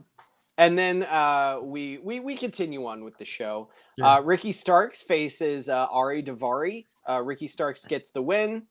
[0.57, 3.69] and then uh we we we continue on with the show.
[3.97, 4.15] Yeah.
[4.15, 6.85] Uh Ricky Starks faces uh Ari Daivari.
[7.07, 8.67] Uh Ricky Starks gets the win.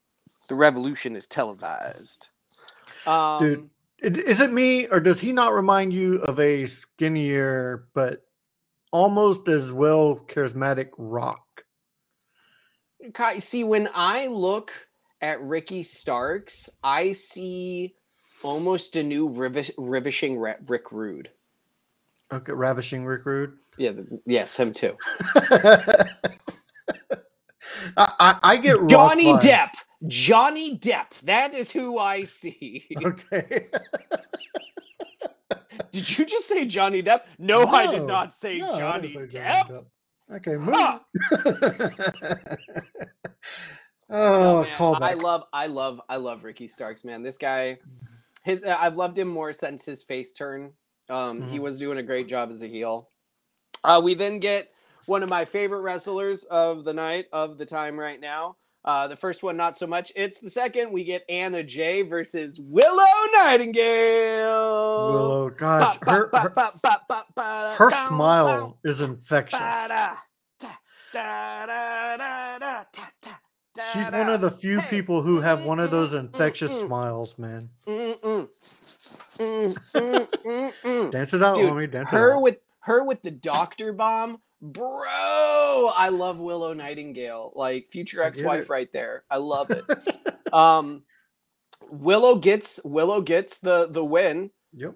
[0.48, 2.28] The revolution is televised.
[3.06, 8.26] Um It- Is it me or does he not remind you of a skinnier but
[8.92, 11.64] almost as well charismatic Rock?
[13.38, 14.72] See when I look
[15.20, 17.94] at Ricky Starks, I see
[18.46, 21.30] almost a new rivish, ravishing Ra- Rick Rude.
[22.32, 23.58] Okay, ravishing Rick Rude.
[23.76, 24.96] Yeah, the, yes, him too.
[27.96, 29.32] I, I, I get Johnny.
[29.34, 29.70] Depp.
[30.06, 31.10] Johnny Depp.
[31.22, 32.86] That is who I see.
[33.04, 33.68] Okay.
[35.92, 37.22] did you just say Johnny Depp?
[37.38, 39.84] No, I did not say No, Johnny say Depp.
[40.32, 40.74] Okay, move.
[40.74, 41.00] Ha!
[44.08, 45.02] Oh, oh, Man, callback.
[45.02, 47.24] I love, I love, I love Ricky Starks, man.
[47.24, 47.78] This guy,
[48.46, 50.72] his, uh, I've loved him more since his face turn.
[51.10, 51.62] Um, he Mhm.
[51.62, 53.10] was doing a great job as a heel.
[53.84, 54.72] Uh, we then get
[55.06, 58.56] one of my favorite wrestlers of the night of the time right now.
[58.84, 60.12] Uh, the first one, not so much.
[60.14, 60.92] It's the second.
[60.92, 63.04] We get Anna Jay versus Willow
[63.34, 65.12] Nightingale.
[65.12, 66.50] Willow, God, her, her,
[67.78, 69.60] her smile is infectious.
[73.92, 74.90] She's one of the few Hey.
[74.90, 76.86] people who have one of those infectious mm.
[76.86, 77.68] smiles, man.
[77.86, 78.48] Mm, mm.
[79.38, 81.10] Mm, mm, mm, mm.
[81.10, 81.90] Dance it out, Dude, homie.
[81.90, 82.42] Dance her it out.
[82.42, 88.38] with her with the doctor bomb bro i love willow nightingale like future I get
[88.38, 88.70] ex-wife it.
[88.70, 89.84] right there i love it
[90.52, 91.02] um
[91.90, 94.94] willow gets willow gets the the win yep.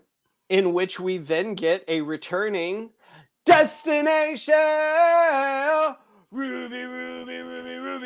[0.48, 2.90] in which we then get a returning
[3.44, 4.54] destination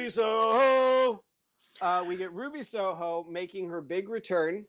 [0.04, 1.22] ruby ruby soho
[1.80, 4.64] uh, we get ruby soho making her big return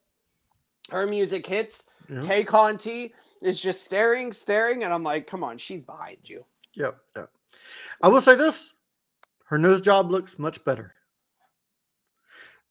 [0.89, 2.21] her music hits Yep.
[2.21, 6.45] Tay Conti is just staring, staring, and I'm like, come on, she's behind you.
[6.76, 6.95] Yep.
[7.15, 7.30] Yep.
[8.04, 8.69] I will say this:
[9.45, 10.93] her nose job looks much better.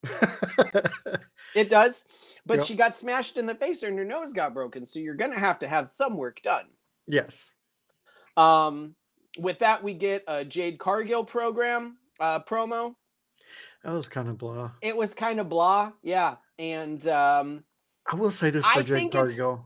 [1.53, 2.05] It does,
[2.45, 2.65] but Yep.
[2.67, 5.59] she got smashed in the face and her nose got broken, so you're gonna have
[5.59, 6.67] to have some work done.
[7.05, 7.51] yes.
[8.37, 8.95] Um,
[9.37, 12.95] with that, we get a Jade Cargill program uh, promo.
[13.83, 14.71] That was kind of blah.
[14.81, 17.63] It was kind of blah, yeah, and um,
[18.11, 19.65] I will say this I for Jade think Cargill.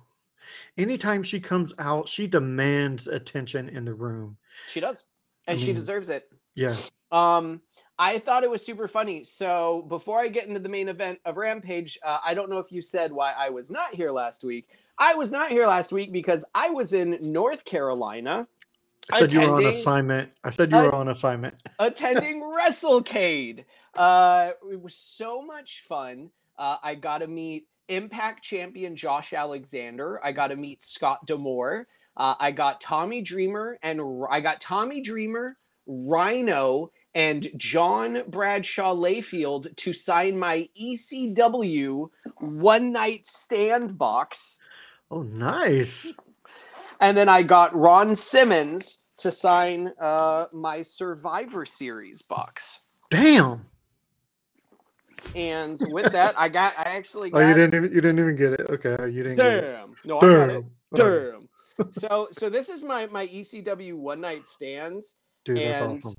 [0.78, 4.38] Anytime she comes out, she demands attention in the room.
[4.68, 5.04] she does,
[5.48, 6.32] and she mean- deserves it.
[6.56, 6.76] Yeah.
[7.12, 7.62] Um,
[7.98, 9.24] I thought it was super funny.
[9.26, 12.72] So before I get into the main event of Rampage, uh, I don't know if
[12.72, 14.70] you said why I was not here last week.
[14.98, 18.48] I was not here last week because I was in North Carolina
[19.12, 20.32] I said you were on assignment.
[20.44, 21.56] I said you were on assignment.
[21.80, 23.66] attending WrestleCade.
[23.96, 26.30] Uh, it was so much fun.
[26.58, 30.20] Uh, I got to meet Impact champion Josh Alexander.
[30.24, 31.88] I got to meet Scott D'Amore.
[32.16, 39.76] Uh, I got Tommy Dreamer and I got Tommy Dreamer, Rhino, and John Bradshaw Layfield
[39.78, 44.60] to sign my ECW one night stand box.
[45.10, 46.14] Oh, nice.
[47.00, 52.88] And then I got Ron Simmons to sign uh, my Survivor Series box.
[53.10, 53.66] Damn.
[55.36, 58.36] And with that, I got I actually Oh, got you didn't even you didn't even
[58.36, 58.62] get it.
[58.70, 59.62] Okay, you didn't get it.
[59.62, 59.96] damn.
[60.06, 60.66] No, I got it.
[60.96, 61.48] Damn.
[61.78, 61.94] Damn.
[61.94, 65.16] so so this is my my ECW one night stands.
[65.46, 66.14] Dude, that's And awesome.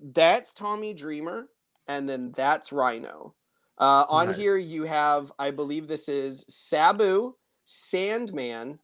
[0.00, 1.48] That's Tommy Dreamer.
[1.86, 3.34] and then that's Rhino.
[3.78, 4.36] Uh, on Nice.
[4.36, 7.34] here you have, I believe this is Sabu,
[7.64, 8.80] Sandman,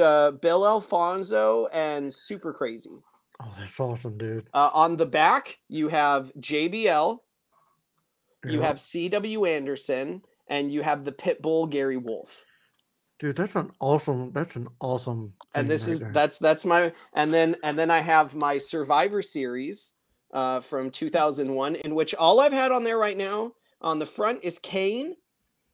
[0.00, 2.90] uh, Bill Alfonso, and Super Crazy.
[3.40, 4.48] Oh, that's awesome, dude.
[4.52, 7.18] Uh, on the back you have JBL,
[8.48, 9.44] you have C.W.
[9.44, 12.44] Anderson, and you have the Pitbull Gary Wolfe.
[13.18, 13.36] dude.
[13.36, 14.32] That's an awesome.
[14.32, 15.34] That's an awesome.
[15.54, 16.12] and this right is there.
[16.12, 19.92] that's that's my and then and then I have my Survivor series
[20.32, 24.44] uh, from 2001, in which all I've had on there right now on the front
[24.44, 25.16] is Kane.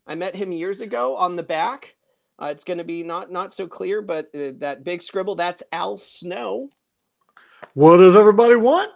[0.06, 1.16] I met him years ago.
[1.16, 1.96] On the back,
[2.40, 5.62] uh, it's going to be not not so clear, but uh, that big scribble that's
[5.72, 6.70] Al Snow.
[7.74, 8.90] What does everybody want?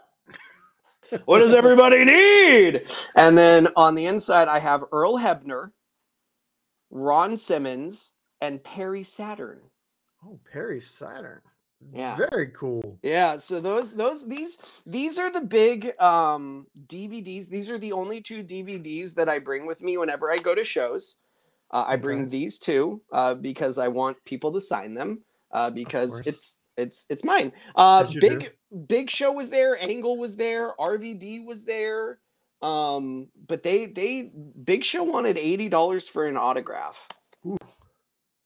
[1.25, 2.89] What does everybody need?
[3.17, 5.71] And then on the inside, I have Earl Hebner,
[6.91, 9.61] Ron Simmons, and Perry Saturn.
[10.27, 11.41] Oh, Perry Saturn.
[11.93, 12.17] Yeah.
[12.31, 12.99] Very cool.
[13.03, 17.49] Yeah, so those those these these are the big um DVDs.
[17.49, 20.65] These are the only two DVDs that I bring with me whenever I go to
[20.65, 21.17] shows.
[21.71, 22.31] Uh, I bring Okay.
[22.31, 27.25] these two uh, because I want people to sign them uh, because it's it's it's
[27.25, 27.53] mine.
[27.77, 28.21] Uh, As do.
[28.21, 28.53] big
[28.89, 32.21] Big Show was there, Angle was there, RVD was there.
[32.63, 34.33] Um, but they they
[34.65, 37.09] Big Show wanted eighty dollars for an autograph,
[37.47, 37.59] Ooh.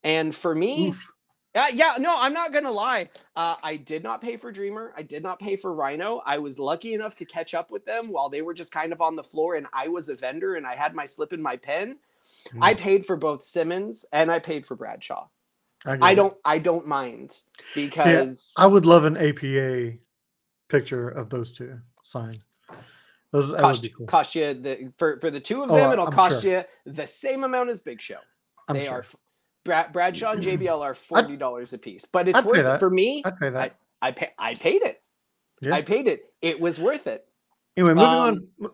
[0.03, 1.11] and for me, Oof.
[1.55, 3.09] uh, yeah, no, I'm not gonna lie.
[3.35, 4.93] Uh, I did not pay for Dreamer.
[4.97, 6.21] I did not pay for Rhino.
[6.25, 9.01] I was lucky enough to catch up with them while they were just kind of
[9.01, 11.57] on the floor, and I was a vendor, and I had my slip in my
[11.57, 11.99] pen.
[12.61, 15.27] I Mm, paid for both Simmons and I paid for Bradshaw.
[15.85, 16.35] get I don't.
[16.45, 17.41] I don't mind
[17.75, 19.97] because I would love an APA
[20.69, 22.43] picture of those two signed.
[23.31, 24.05] Those cost, be cool.
[24.05, 25.89] cost you the for for the two of Oh, them.
[25.89, 26.51] I- it'll I'm cost sure.
[26.59, 28.19] you the same amount as Big Show.
[28.67, 28.97] I'm they sure.
[28.99, 29.05] are.
[29.65, 32.89] Brad, Bradshaw and JBL are forty dollars a piece, but it's I'd worth it for
[32.89, 33.23] me.
[33.25, 33.75] I'd pay that.
[34.01, 34.29] I pay.
[34.37, 35.01] I paid it.
[35.61, 35.75] Yeah.
[35.75, 36.33] I paid it.
[36.41, 37.25] It was worth it.
[37.77, 38.71] anyway, moving um, on.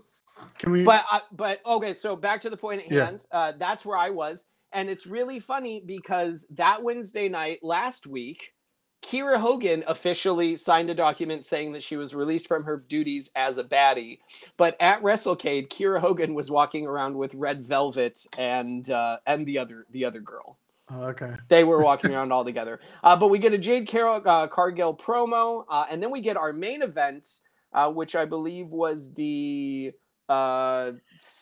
[0.58, 0.84] Can we?
[0.84, 3.06] But I, but okay, so back to the point at Yeah.
[3.06, 3.26] hand.
[3.32, 8.54] Uh, that's where I was, and it's really funny because that Wednesday night last week,
[9.02, 13.58] Kiera Hogan officially signed a document saying that she was released from her duties as
[13.58, 14.20] a baddie.
[14.58, 19.58] But at WrestleCade, Kiera Hogan was walking around with Red Velvet and uh, and the
[19.58, 20.60] other the other girl.
[20.92, 21.34] oh, okay.
[21.48, 22.80] They were walking around all together.
[23.04, 26.36] Uh, but we get a Jade Carroll uh, Cargill promo, uh, and then we get
[26.36, 27.26] our main event,
[27.74, 29.94] uh, which I believe was the
[30.30, 30.92] uh,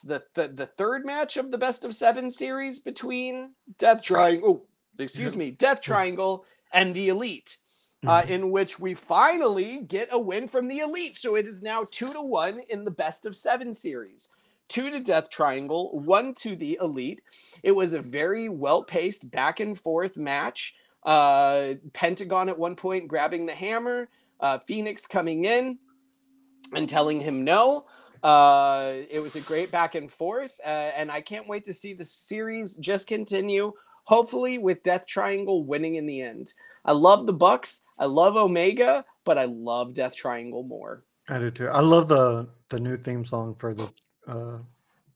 [0.06, 4.66] the, the the third match of the best of seven series between Death Triangle.
[4.66, 7.58] Oh, excuse me, Death Triangle and the Elite.
[8.06, 8.30] Uh, Mhm.
[8.30, 11.18] in which we finally get a win from the elite.
[11.18, 14.30] So it is now two to one in the best of seven series.
[14.68, 17.24] Two to Death Triangle, one to the elite.
[17.64, 20.76] It was a very well paced back and forth match.
[21.04, 24.10] Uh, Pentagon at one point grabbing the hammer,
[24.42, 25.80] uh, Fénix coming in
[26.76, 27.88] and telling him no.
[28.24, 31.94] Uh, it was a great back and forth, uh, and I can't wait to see
[31.94, 33.74] the series just continue.
[34.04, 36.54] Hopefully, with Death Triangle winning in the end.
[36.86, 37.82] I love the Bucks.
[38.00, 41.04] I love Omega, but I love Death Triangle more.
[41.30, 41.68] I do too.
[41.68, 43.92] I love the the new theme song for the
[44.28, 44.60] uh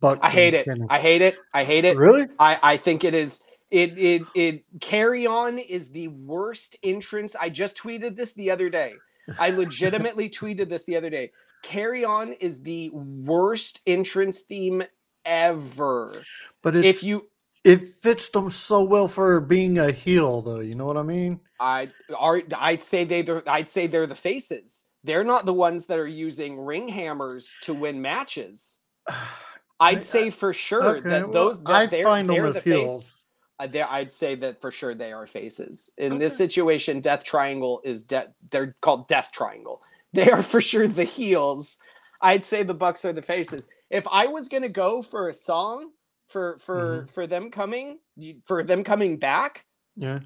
[0.02, 0.20] Bucks.
[0.24, 0.66] I hate it.
[0.66, 0.86] Kenny.
[0.90, 1.38] I hate it.
[1.54, 1.96] I hate it.
[1.96, 2.28] really?
[2.40, 7.36] I, I think it is it it it carry on is the worst entrance.
[7.40, 8.96] I just tweeted this the other day.
[9.40, 11.32] I legitimately tweeted this the other day.
[11.62, 14.84] Carry on is the worst entrance theme
[15.26, 16.14] ever.
[16.62, 17.28] But it's if you
[17.64, 20.60] it fits them so well for being a heel, though.
[20.60, 21.40] You know what I mean?
[21.60, 24.86] I are I'd say they they're, I'd say they're the faces.
[25.04, 28.78] They're not the ones that are using ring hammers to win matches.
[29.80, 32.62] I'd I- say for sure okay, that well, those that I find them as the
[32.62, 33.24] heels.
[33.60, 35.92] Uh, there, I'd say that for sure they are faces.
[36.00, 38.30] In this situation, Death Triangle is death.
[38.50, 39.82] They're called Death Triangle.
[40.14, 41.78] They are for sure the heels.
[42.22, 43.70] I'd say the Bucks are the faces.
[43.90, 45.92] If I was gonna go for a song
[46.28, 47.06] for for mm-hmm.
[47.08, 48.00] for them coming
[48.46, 50.20] for them coming back, Yeah.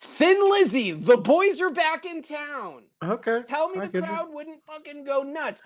[0.00, 2.84] Thin Lizzy, the boys are back in town.
[3.02, 3.42] Okay.
[3.48, 5.60] Tell me I the crowd wouldn't fucking go nuts.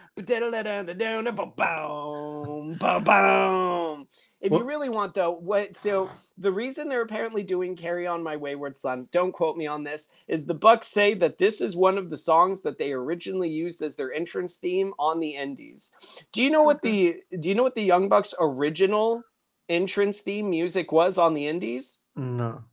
[2.78, 4.08] Boom, boom.
[4.42, 8.36] If you really want though, what so the reason they're apparently doing "Carry On My
[8.36, 11.96] Wayward Son," don't quote me on this, is the Bucks say that this is one
[11.96, 15.92] of the songs that they originally used as their entrance theme on the Indies.
[16.32, 19.22] Do you know what the Do you know what the Young Bucks original
[19.68, 22.00] entrance theme music was on the Indies?
[22.16, 22.64] No.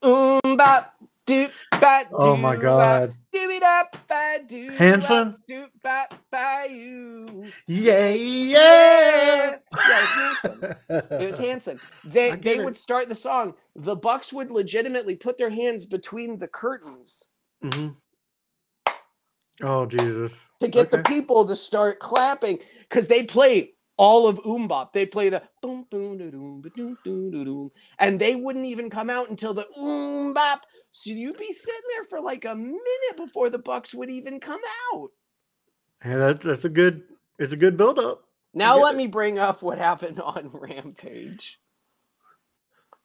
[0.00, 0.94] Um, bop,
[1.26, 3.14] doop, bat, Oh my bop, God.
[4.48, 5.36] Doobie dop, ba, doo, Hanson?
[5.40, 5.68] bop, doop,
[6.30, 7.54] bop, you.
[7.68, 8.10] Yeah,
[8.54, 9.56] Yeah, yeah.
[9.86, 10.66] it was Hanson.
[11.18, 11.80] It was Hanson.
[12.04, 12.60] They they it.
[12.60, 13.54] would start the song.
[13.76, 17.24] The Bucks would legitimately put their hands between the curtains
[17.64, 17.96] Mhm.
[19.62, 20.46] Oh Jesus!
[20.60, 24.92] to get the people to start clapping because they play all of MMMBop.
[24.92, 28.90] They play the boom boom da doom doom doom da doom, and they wouldn't even
[28.90, 30.60] come out until the MMMBop.
[30.92, 34.60] So you'd be sitting there for like a minute before the Bucks would even come
[34.92, 35.10] out.
[36.04, 37.02] Yeah, that's that's a good.
[37.38, 38.24] It's a good build up.
[38.54, 38.98] Now let it.
[38.98, 41.60] me bring up what happened on Rampage.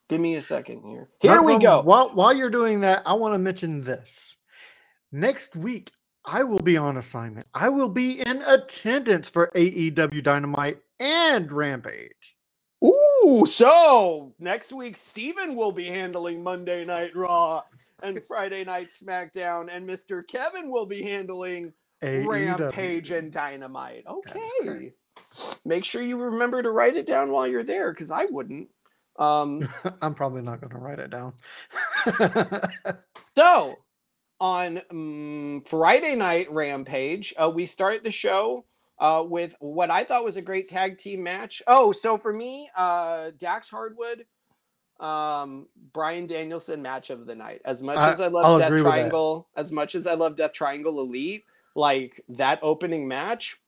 [0.08, 1.08] Give me a second here.
[1.20, 1.82] Here we Malcolm, go.
[1.82, 4.36] While while you're doing that, I want to mention this.
[5.12, 5.92] Next week,
[6.24, 7.46] I will be on assignment.
[7.54, 12.33] I will be in attendance for AEW Dynamite and Rampage.
[13.24, 17.62] Ooh, so next week Steven will be handling Monday Night Raw
[18.02, 20.26] and Friday Night SmackDown, and Mr.
[20.26, 22.26] Kevin will be handling AEW.
[22.26, 24.04] Rampage and Dynamite.
[24.06, 24.92] Okay.
[25.64, 28.68] Make sure you remember to write it down while you're there, because I wouldn't.
[29.18, 29.66] Um,
[30.02, 31.32] I'm probably not going to write it down.
[33.36, 33.76] so
[34.40, 38.64] on mm, Friday night Rampage, uh, we start the show
[38.98, 41.62] uh, with what I thought was a great tag team match.
[41.66, 44.26] Oh, so for me, uh, Dax Harwood,
[45.00, 47.60] um, Bryan Danielson match of the night.
[47.64, 48.98] As much I- as I love I'll Death agree with that.
[48.98, 53.58] Triangle, as much as I love Death Triangle Elite, like that opening match.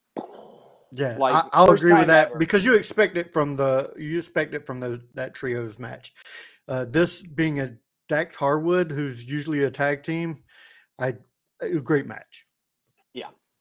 [0.93, 2.37] Yeah, Like, I, I'll agree with that ever.
[2.37, 6.13] because you expect it from the you expect it from those that trios match.
[6.69, 7.75] Uh, this being a
[8.07, 10.41] Dax Harwood, who's usually a tag team,
[10.97, 11.15] I
[11.59, 12.46] a great match.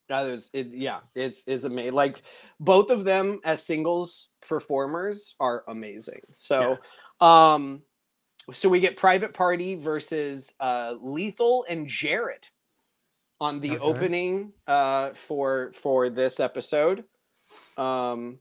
[0.09, 0.69] Is it.
[0.69, 1.95] Yeah, it's is amazing.
[1.95, 2.23] Like
[2.61, 6.21] both of them as singles performers are amazing.
[6.35, 6.79] So,
[7.21, 7.83] um,
[8.53, 12.51] so we get Private Party versus uh, Lethal and Jarrett
[13.41, 13.81] on the Okay.
[13.81, 17.05] opening uh for for this episode.
[17.77, 18.39] Um,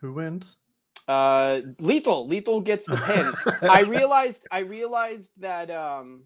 [0.00, 0.56] Who wins?
[1.08, 3.32] uh, Lethal, Lethal gets the pin.
[3.62, 6.24] I realized I realized that um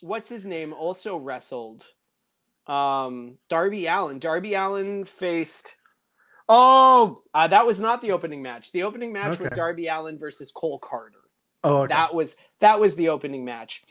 [0.00, 1.86] what's his name also wrestled
[2.66, 4.18] um Darby Allin.
[4.18, 5.74] Darby Allin faced
[6.50, 8.72] Oh, uh, that was not the opening match.
[8.72, 11.10] The opening match was Darby Allin versus Cole Karter.
[11.62, 11.92] Oh, okay.
[11.94, 13.82] That was that was the opening match.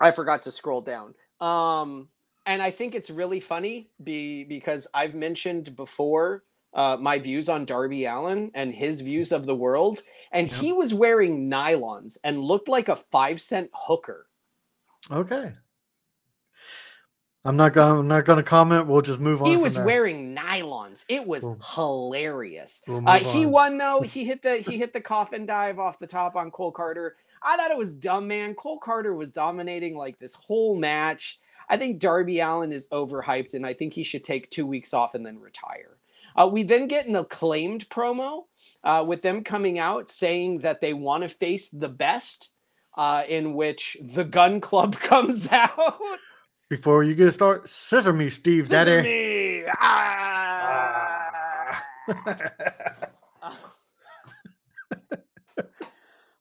[0.00, 1.14] I forgot to scroll down.
[1.40, 2.08] Um
[2.46, 7.64] and I think it's really funny be because I've mentioned before uh, my views on
[7.64, 10.00] Darby Allin and his views of the world,
[10.32, 10.60] and Yep.
[10.60, 14.26] he was wearing nylons and looked like a five cent hooker.
[15.10, 15.52] Okay.
[17.44, 18.00] I'm not going.
[18.00, 18.88] I'm not going to comment.
[18.88, 19.48] We'll just move on.
[19.48, 21.04] He was wearing nylons.
[21.08, 22.82] It was We'll- hilarious.
[22.86, 23.50] We'll Uh, he on.
[23.52, 24.00] won though.
[24.02, 27.12] He hit the he hit the coffin dive off the top on Cole Karter.
[27.42, 28.54] I thought it was dumb, man.
[28.54, 31.38] Cole Karter was dominating like this whole match.
[31.68, 35.14] I think Darby Allin is overhyped, and I think he should take two weeks off
[35.14, 35.96] and then retire.
[36.34, 38.44] Uh, we then get an acclaimed promo
[38.84, 42.52] uh, with them coming out saying that they want to face the best,
[42.98, 45.98] uh, in which the Gunn Club comes out.
[46.68, 49.08] Before you get started, scissor me, Steve Scissor Daddy.
[49.08, 49.64] me!
[49.80, 51.84] Ah!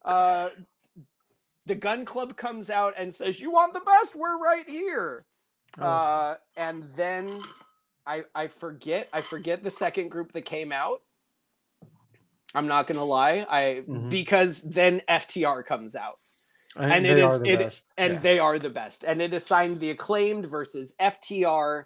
[0.03, 0.49] uh,
[1.65, 4.15] the Gunn club comes out and says, "You want the best?
[4.15, 5.25] We're right here."
[5.79, 5.83] Oh.
[5.85, 7.37] Uh, and then
[8.05, 11.01] I I forget I forget the second group that came out.
[12.55, 14.09] I'm not gonna lie, I Mhm.
[14.09, 16.19] because then FTR comes out
[16.79, 17.83] and, and it is- it- best.
[17.97, 18.19] and Yeah.
[18.19, 19.03] they are the best.
[19.03, 21.85] And it assigned the acclaimed versus FTR.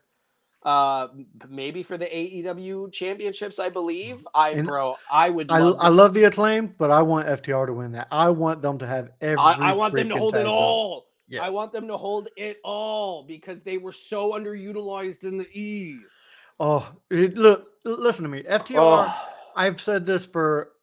[0.64, 1.08] Uh,
[1.50, 4.28] maybe for the AEW championships, I believe.
[4.36, 5.52] I And bro, I would.
[5.52, 8.08] I, Love I love the acclaim, but I want FTR to win that.
[8.12, 9.40] I want them to have every.
[9.40, 11.08] I, I want them to hold it all.
[11.42, 15.98] I want them to hold it all because they were so underutilized in the E.
[16.60, 18.44] Oh, it, look, listen to me.
[18.44, 18.76] FTR.
[18.78, 20.74] Oh, I've said this for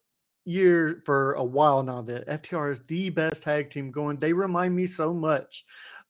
[0.45, 2.01] years, for a while now.
[2.01, 4.17] That FTR is the best tag team going.
[4.17, 5.65] They remind me so much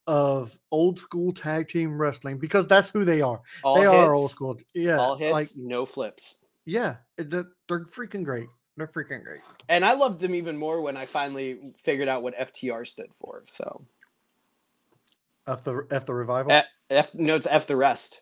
[0.07, 3.41] of old school tag team wrestling because that's who they are.
[3.63, 4.57] all they hits, are old school.
[4.73, 6.35] Yeah, all hits, like no flips.
[6.65, 8.47] yeah, they're, they're freaking great.
[8.75, 9.41] They're freaking great.
[9.67, 13.43] And I loved them even more when I finally figured out what FTR stood for.
[13.47, 13.85] So
[15.47, 16.51] F the F the revival.
[16.51, 18.21] F, F no, it's F the rest.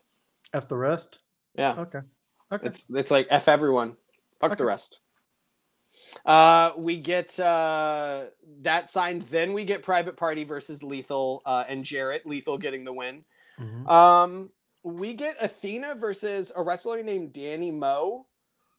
[0.53, 1.19] F the rest.
[1.55, 1.75] Yeah.
[1.77, 1.99] Okay.
[2.51, 2.67] Okay.
[2.67, 3.95] It's it's like F everyone.
[4.41, 4.99] Fuck the rest.
[6.25, 8.25] Uh we get uh
[8.61, 12.93] that signed, then we get Private Party versus Lethal uh and Jarrett, Lethal getting the
[12.93, 13.23] win.
[13.59, 13.89] Mhm.
[13.89, 14.49] Um
[14.83, 18.25] we get Athena versus a wrestler named Danny Moe.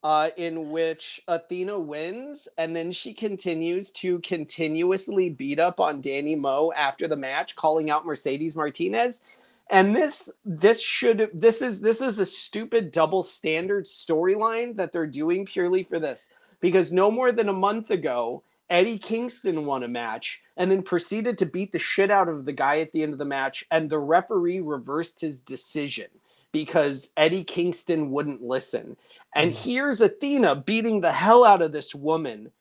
[0.01, 6.35] Uh, in which Athena wins, and then she continues to continuously beat up on Danny
[6.35, 9.21] Moe after the match, calling out Mercedes Martinez
[9.69, 15.07] and this this should this is this is a stupid double standard storyline that they're
[15.07, 19.87] doing purely for this because no more than a month ago Eddie Kingston won a
[19.87, 23.13] match and then proceeded to beat the shit out of the guy at the end
[23.13, 26.07] of the match, and the referee reversed his decision
[26.51, 28.95] because Eddie Kingston wouldn't listen.
[29.35, 29.55] And Mm.
[29.55, 32.51] here's Athena beating the hell out of this woman.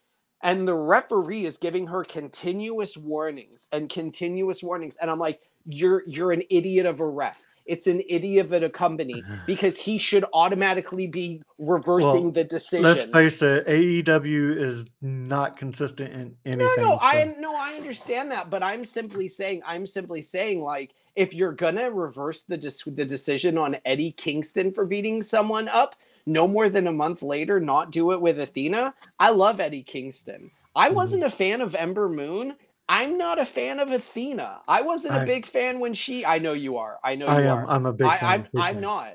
[0.43, 4.97] And the referee is giving her continuous warnings and continuous warnings.
[4.97, 7.43] And I'm like, you're you're an idiot of a ref.
[7.69, 12.83] It's an idiot of a company because he should automatically be reversing Well, the decision.
[12.83, 16.75] Let's face it, AEW is not consistent in anything.
[16.79, 20.95] No, no, I no, I understand that, but I'm simply saying, I'm simply saying, like,
[21.15, 25.97] if you're gonna reverse the dis- the decision on Eddie Kingston for beating someone up,
[26.27, 28.95] no more than a month later, not do it with Athena.
[29.19, 30.51] I love Eddie Kingston.
[30.77, 30.95] I Mhm.
[30.95, 32.55] wasn't a fan of Ember Moon.
[32.89, 34.61] I'm not a fan of Athena.
[34.67, 36.25] I wasn't a I- big fan when she.
[36.25, 36.99] I know you are.
[37.05, 37.67] I know you I are.
[37.69, 38.29] I'm a big I, fan.
[38.31, 38.81] I'm, big I'm fan.
[38.83, 39.13] not.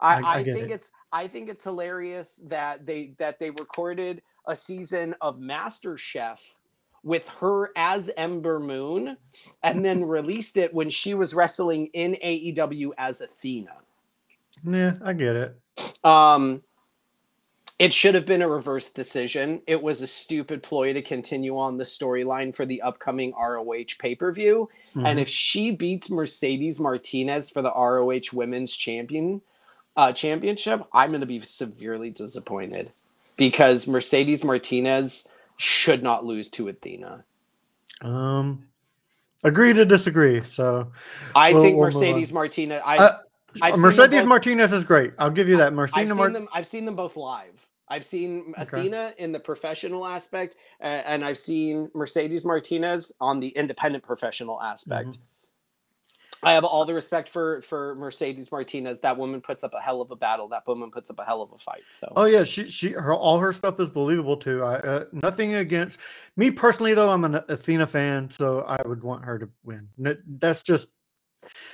[0.00, 0.70] I, I- I, I think it.
[0.70, 6.56] it's I think it's hilarious that they that they recorded a season of Master Chef
[7.02, 9.16] with her as Ember Moon
[9.62, 13.72] and then released it when she was wrestling in AEW as Athena.
[14.64, 15.56] Yeah, I get it.
[16.04, 16.62] Um
[17.80, 19.62] it should have been a reverse decision.
[19.66, 24.68] It was a stupid ploy to continue on the storyline for the upcoming ROH pay-per-view.
[24.94, 25.22] And Mhm.
[25.22, 29.40] if she beats Mercedes Martinez for the ROH Women's Champion
[29.96, 32.92] uh, Championship, I'm going to be severely disappointed
[33.36, 37.24] because Mercedes Martinez should not lose to Athena.
[38.02, 38.66] um,
[39.42, 40.42] agree to disagree.
[40.44, 40.92] So
[41.34, 41.86] I We'll- think we'll.
[41.86, 42.82] Mercedes Martinez.
[42.84, 43.18] I, Uh,
[43.62, 45.12] I've Mercedes both- Martinez is great.
[45.18, 45.72] I'll give you that.
[45.72, 46.48] I've seen Mart- them.
[46.52, 47.66] I've seen them both live.
[47.90, 48.78] I've seen Okay.
[48.78, 54.62] Athena in the professional aspect, uh, and I've seen Mercedes Martinez on the independent professional
[54.62, 55.08] aspect.
[55.10, 55.22] Mm-hmm.
[56.42, 59.00] I have all the respect for for Mercedes Martinez.
[59.00, 60.48] That woman puts up a hell of a battle.
[60.48, 61.82] That woman puts up a hell of a fight.
[61.90, 64.64] So Oh yeah, she she her all her stuff is believable too.
[64.64, 66.00] I uh, nothing against
[66.38, 67.10] me personally though.
[67.10, 69.86] I'm an Athena fan, so I would want her to win.
[69.98, 70.88] No, that's just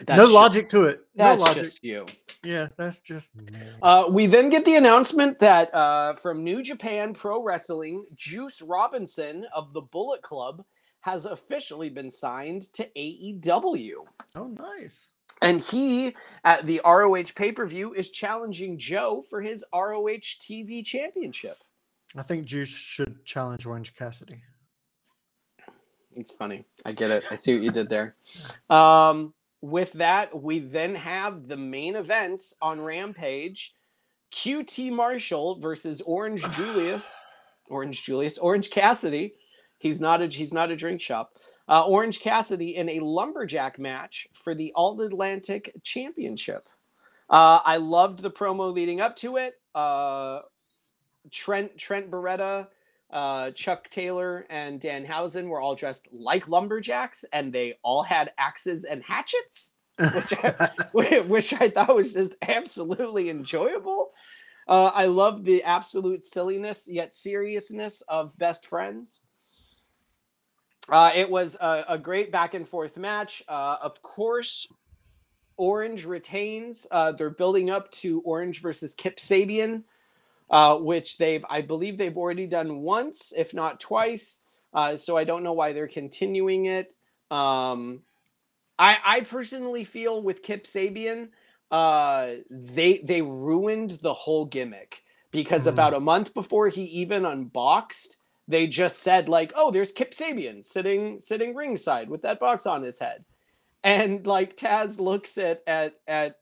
[0.04, 1.02] that's no ju- logic to it.
[1.14, 1.62] No That's logic.
[1.62, 2.04] just you.
[2.46, 3.30] Yeah, that's just.
[3.82, 9.44] Uh, we then get the announcement that uh, from New Japan Pro Wrestling, Juice Robinson
[9.52, 10.64] of the Bullet Club
[11.00, 13.94] has officially been signed to AEW.
[14.36, 15.10] oh nice.
[15.42, 20.84] And he, at the ROH pay per view, is challenging Joe for his ROH TV
[20.84, 21.56] championship.
[22.16, 24.40] I think Juice should challenge Orange Cassidy.
[26.14, 26.64] It's funny.
[26.84, 27.24] I get it.
[27.30, 28.16] I see what you did there.
[28.70, 33.74] Um, with that, we then have the main event on Rampage
[34.32, 37.18] QT Marshall versus Orange Julius.
[37.68, 38.38] Orange Julius.
[38.38, 39.34] Orange Cassidy.
[39.78, 41.36] He's not a he's not a drink shop.
[41.68, 46.68] Uh, Orange Cassidy in a lumberjack match for the All Atlantic Championship.
[47.28, 49.54] Uh, I loved the promo leading up to it.
[49.74, 50.40] Uh,
[51.30, 52.68] Trent Trent Beretta,
[53.16, 58.84] uh, Chuck Taylor, and Danhausen were all dressed like lumberjacks, and they all had axes
[58.84, 60.70] and hatchets, which I,
[61.26, 64.10] which I thought was just absolutely enjoyable.
[64.68, 69.22] Uh, I love the absolute silliness yet seriousness of best friends.
[70.86, 73.42] Uh, it was a, a great back and forth match.
[73.48, 74.68] Uh, of course,
[75.56, 76.86] Orange retains.
[76.90, 79.84] Uh, they're building up to Orange versus Kip Sabian,
[80.50, 84.42] uh, which they've, I believe, they've already done once, if not twice.
[84.72, 86.94] Uh, so I don't know why they're continuing it.
[87.30, 88.02] Um,
[88.78, 91.30] I, I personally feel with Kip Sabian,
[91.70, 95.70] uh, they they ruined the whole gimmick because Mhm.
[95.70, 98.18] about a month before he even unboxed,
[98.48, 102.82] they just said like, "Oh, there's Kip Sabian sitting sitting ringside with that box on
[102.82, 103.24] his head,"
[103.84, 106.36] and like Taz looks at at at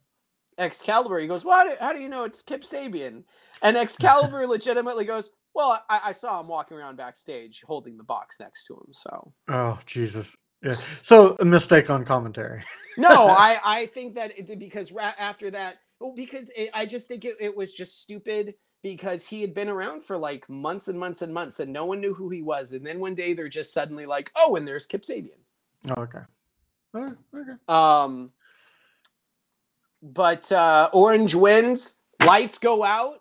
[0.58, 3.24] Excalibur, he goes, "Well, how do, how do you know it's Kip Sabian?"
[3.62, 8.36] And Excalibur legitimately goes, "Well, I, I saw him walking around backstage holding the box
[8.40, 10.36] next to him, so." Oh Jesus.
[10.62, 10.76] Yeah.
[11.02, 12.64] So a mistake on commentary.
[12.96, 17.06] no, I I think that it, because ra- after that, well, because it, I just
[17.06, 20.98] think it, it was just stupid because he had been around for like months and
[20.98, 23.48] months and months and no one knew who he was, and then one day they're
[23.48, 25.40] just suddenly like, oh, and there's Kip Sabian.
[25.90, 26.20] Oh, okay.
[26.94, 27.52] All right, okay.
[27.68, 28.30] Um,
[30.04, 33.20] but uh, Orange wins, lights go out.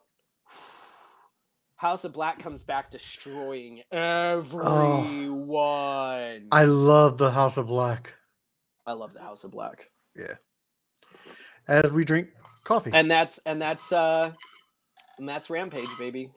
[1.78, 5.28] House of Black comes back destroying everyone.
[6.52, 8.14] I, I love the House of Black.
[8.86, 9.90] I love the House of Black.
[10.16, 10.36] Yeah.
[11.68, 12.28] As we drink
[12.64, 12.92] coffee.
[12.94, 14.32] and that's and that's uh
[15.18, 16.32] and that's rampage baby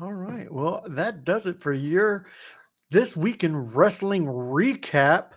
[0.00, 0.50] All right.
[0.52, 2.26] Well, that does it for your
[2.90, 5.32] this week in wrestling recap.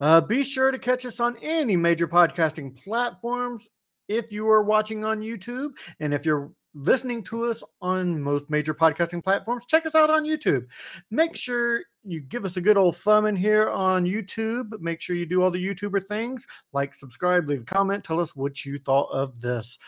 [0.00, 3.68] Uh, be sure to catch us on any major podcasting platforms
[4.08, 5.72] if you are watching on YouTube.
[6.00, 10.24] And if you're listening to us on most major podcasting platforms, check us out on
[10.24, 10.66] YouTube.
[11.10, 14.78] Make sure you give us a good old thumb in here on YouTube.
[14.80, 18.36] Make sure you do all the YouTuber things like, subscribe, leave a comment, tell us
[18.36, 19.78] what you thought of this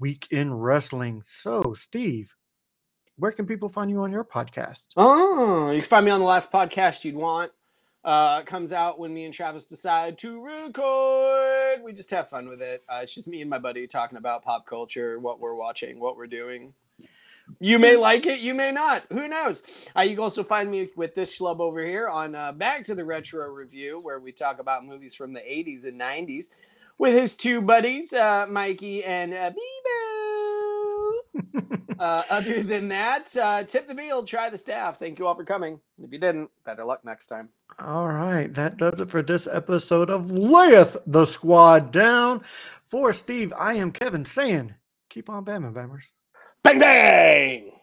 [0.00, 1.22] week in wrestling.
[1.24, 2.34] So, Steve,
[3.16, 4.88] where can people find you on your podcast?
[4.96, 7.50] Oh, you can find me on the last podcast you'd want.
[8.04, 11.82] Uh, comes out when me and Travis decide to record.
[11.82, 12.84] We just have fun with it.
[12.88, 16.16] Uh, it's just me and my buddy talking about pop culture, what we're watching, what
[16.16, 16.72] we're doing.
[17.60, 19.04] You may like it, you may not.
[19.10, 19.62] Who knows?
[19.96, 22.94] Uh, you can also find me with this schlub over here on uh, Back to
[22.94, 26.50] the Retro Review, where we talk about movies from the 80s and 90s
[26.98, 30.07] with his two buddies, uh, Mikey and uh, Bebo.
[31.98, 34.98] uh, other than that, uh, tip the meal, try the staff.
[34.98, 35.80] Thank you all for coming.
[35.98, 37.48] If you didn't, better luck next time.
[37.80, 42.40] All right, that does it for this episode of Layeth the Squad Down.
[42.40, 44.74] For Steve, I am Kevin saying,
[45.08, 46.10] keep on bamming, bammers.
[46.62, 47.77] Bang bang!